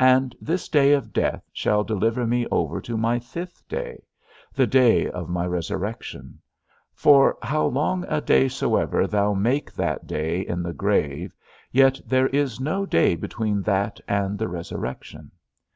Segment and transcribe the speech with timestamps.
[0.00, 4.02] And this day of death shall deliver me over to my fifth day,
[4.52, 6.40] the day of my resurrection;
[6.94, 11.32] for how long a day soever thou make that day in the grave,
[11.70, 15.30] yet there is no day between that and the resurrection.